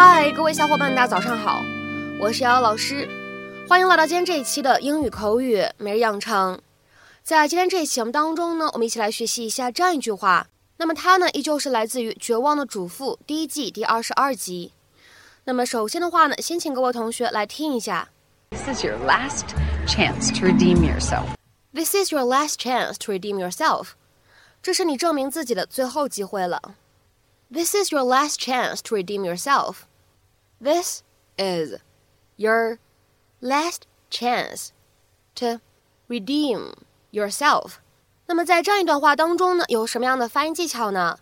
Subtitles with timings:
[0.00, 1.60] 嗨，各位小伙伴，大家早上好，
[2.20, 3.08] 我是瑶瑶老师，
[3.68, 6.56] 欢迎来到今天这一期的英语口语每日养成。
[7.24, 10.46] 在今天这一期节目当中呢，我们一起来学习一下这样一句话。
[10.76, 14.72] 那么它呢，依旧是来自于《绝望的主妇》第一季第二十二集。
[15.42, 18.08] 那么首先的话呢，先请各位同学来听一下。
[18.50, 19.46] This is your last
[19.88, 21.24] chance to redeem yourself.
[21.74, 23.88] This is your last chance to redeem yourself.
[24.62, 26.76] 这是你证明自己的最后机会了。
[27.50, 29.87] This is your last chance to redeem yourself.
[30.60, 31.02] This
[31.36, 31.80] is
[32.36, 32.78] your
[33.40, 34.70] last chance
[35.36, 35.60] to
[36.08, 36.72] redeem
[37.12, 37.74] yourself.
[38.26, 41.18] 那么在这样一段话当中呢，有什么样的发音技巧呢？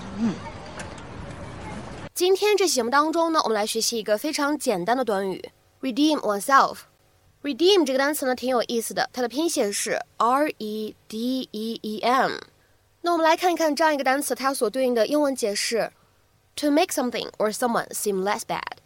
[2.13, 12.33] 今天这期节目当中呢，我们来学习一个非常简单的短语，redeem oneself。redeem 这个单词呢挺有意思的，它的拼写是 r e d e e m。
[13.01, 15.91] 那我们来看一看这样一个单词，它所对应的英文解释
[16.57, 18.79] ：to make something or someone seem less bad，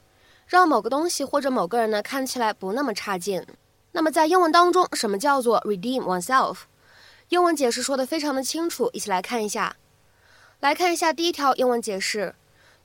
[0.47, 3.45] 让某个东西或者某个人呢看起来不那么差劲。
[3.93, 6.61] 那么在英文当中，什么叫做 redeem oneself？
[7.29, 9.77] 英文解释说的非常的清楚，一起来看一下。
[10.61, 12.35] 来看一下第一条英文解释：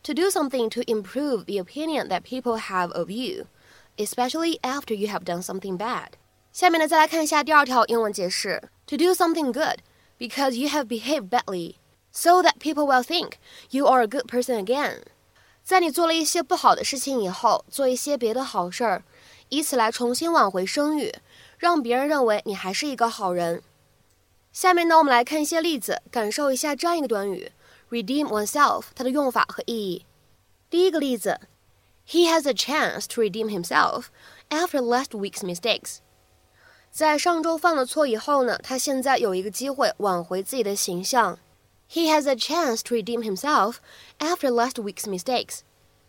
[0.03, 5.23] to do something to improve the opinion that people have of you。especially after you have
[5.23, 6.09] done something bad。
[6.53, 9.79] 下面呢，再来看一下第二条英文解释：To do something good
[10.19, 11.75] because you have behaved badly,
[12.12, 13.32] So that people will think
[13.70, 15.02] you are a good person again。
[15.64, 19.02] 在你做了一些不好的事情以后，做一些别的好事儿，
[19.48, 21.14] 以此来重新挽回声誉，
[21.58, 23.62] 让别人认为你还是一个好人。
[24.52, 27.52] 下面呢，我们来看一些例子，感受一下这样一个短语
[27.90, 30.04] “redeem oneself” 它的用法和意义。
[30.68, 31.40] 第一个例子。
[32.04, 34.06] He has a chance to redeem himself
[34.50, 35.98] after last week's mistakes.
[36.90, 41.38] 在上周犯了错以后呢，他现在有一个机会挽回自己的形象。
[41.92, 43.74] He has a chance to redeem himself
[44.18, 45.58] after last week's mistakes.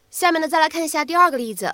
[0.09, 1.73] 下面呢，再来看一下第二个例子。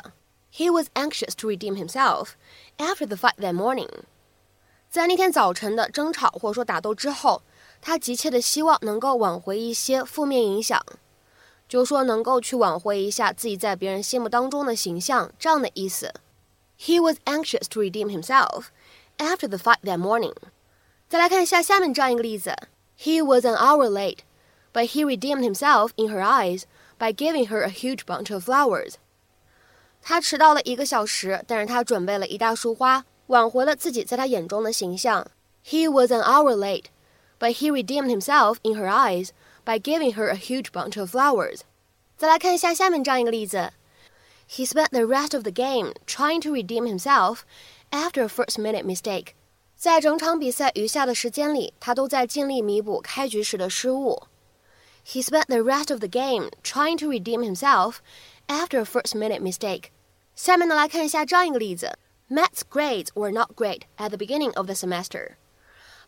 [0.51, 2.29] He was anxious to redeem himself
[2.77, 3.89] after the fight that morning.
[4.89, 7.43] 在那天早晨的争吵或者说打斗之后，
[7.81, 10.83] 他急切的希望能够挽回一些负面影响。
[11.67, 16.11] 就说，能够去挽回一下自己在别人心目当中的形象，这样的意思。
[16.79, 18.69] He was anxious to redeem himself
[19.19, 20.33] after the fight that morning。
[21.07, 22.55] 再来看一下下面这样一个例子
[22.98, 24.18] ：He was an hour late,
[24.72, 26.64] but he redeemed himself in her eyes
[26.98, 28.94] by giving her a huge bunch of flowers。
[30.02, 35.26] 他迟到了一个小时，但是他准备了一大束花，挽回了自己在他眼中的形象。
[35.64, 36.86] He was an hour late,
[37.38, 39.30] but he redeemed himself in her eyes
[39.64, 41.60] by giving her a huge bunch of flowers。
[42.18, 43.72] 再来看一下下面这样一个例子：
[44.48, 47.38] He spent the rest of the game trying to redeem himself
[47.90, 49.28] after a first-minute mistake。
[49.78, 54.22] 在整场比赛余下的时间里，他都在尽力弥补开局时的失误。
[55.06, 57.96] He spent the rest of the game trying to redeem himself
[58.46, 59.90] after a first-minute mistake。
[60.34, 61.98] 下面呢，来看一下这样一个例子：
[62.30, 65.36] Matt's grades were not great at the beginning of the semester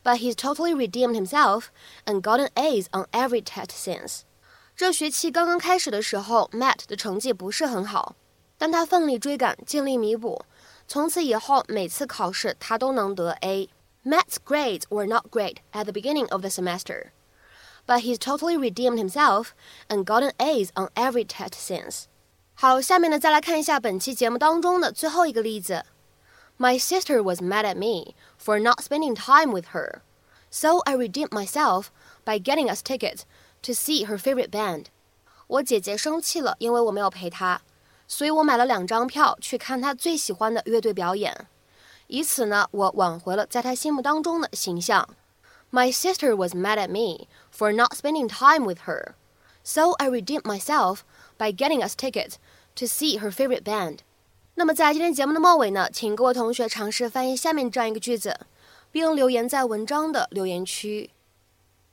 [0.03, 1.65] but he's totally redeemed himself
[2.05, 4.21] and gotten A's on every test since.
[4.77, 8.15] 这学期刚刚开始的时候，Matt 的成绩不是很好，
[8.56, 10.44] 但他奋力追赶，尽力弥补。
[10.91, 17.11] 从此以后，每次考试他都能得 A。Matt's grades were not great at the beginning of the semester,
[17.87, 19.49] but he's totally redeemed himself
[19.89, 22.05] and gotten A's on every test since.
[22.55, 25.85] 好，下面呢，再来看一下本期节目当中的最后一个例子。
[26.58, 30.00] my sister was mad at me for not spending time with her,
[30.50, 31.88] so I redeemed myself
[32.25, 33.23] by getting us tickets
[33.62, 34.87] to see her favorite band.
[35.49, 37.61] 我姐姐生气了，因为我没有陪她，
[38.11, 41.47] 所以我买了两张票去看她最喜欢的乐队表演。
[42.06, 45.08] 以此呢，我挽回了在她心目当中的形象。
[45.70, 49.14] My sister was mad at me for not spending time with her,
[49.64, 51.00] so I redeemed myself
[51.37, 52.35] by getting us tickets
[52.76, 53.99] to see her favorite band.
[54.55, 58.38] 那么在今天节目的末尾呢，请各位同学尝试翻译下面这样一个句子，
[58.93, 61.11] 并留言在文章的留言区。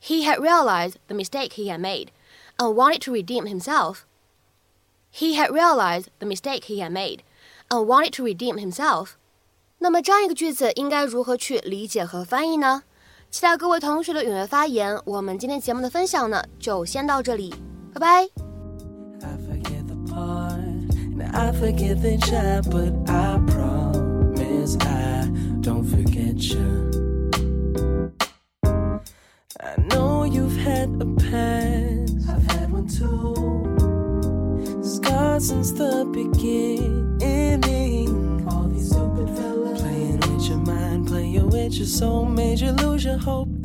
[0.01, 2.09] He had realized the mistake he had made
[2.57, 4.01] and wanted to redeem himself.
[5.12, 7.20] He had realized the mistake he had made,
[7.68, 9.16] and wanted to redeem himself.
[9.78, 12.82] 那么这样一个句子应该如何去理解和翻译呢？
[13.30, 14.98] 期待各位同学的踊跃发言。
[15.04, 17.54] 我们今天节目的分享呢，就先到这里，
[17.92, 18.28] 拜拜。
[21.30, 22.16] I forget the
[22.62, 25.28] but I promise I
[25.60, 26.90] don't forget you.
[29.60, 32.28] I know you've had a past.
[32.28, 33.37] I've had one too
[35.38, 37.28] on since the beginning.
[38.48, 43.04] All these stupid fellas playing with your mind, playing with your soul, made you lose
[43.04, 43.57] your hope.